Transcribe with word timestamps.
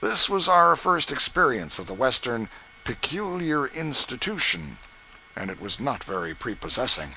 This 0.00 0.26
was 0.26 0.48
our 0.48 0.74
first 0.74 1.12
experience 1.12 1.78
of 1.78 1.86
the 1.86 1.92
western 1.92 2.48
"peculiar 2.82 3.66
institution," 3.66 4.78
and 5.36 5.50
it 5.50 5.60
was 5.60 5.78
not 5.78 6.02
very 6.02 6.32
prepossessing. 6.34 7.16